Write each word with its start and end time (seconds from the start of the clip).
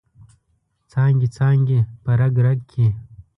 څانګې، 0.91 1.27
څانګې 1.35 1.79
په 2.03 2.11
رګ، 2.19 2.35
رګ 2.45 2.59
کې 2.71 2.87